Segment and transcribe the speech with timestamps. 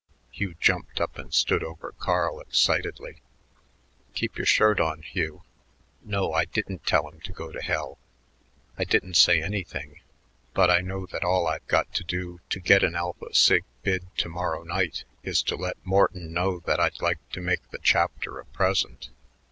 [0.31, 3.21] Hugh jumped up and stood over Carl excitedly.
[4.15, 5.43] "Keep your shirt on, Hugh.
[6.03, 7.99] No, I didn't tell him to go to hell.
[8.79, 10.01] I didn't say anything,
[10.55, 14.07] but I know that all I've got to do to get an Alpha Sig bid
[14.17, 18.39] to morrow night is to let Morton know that I'd like to make the chapter
[18.39, 19.11] a present.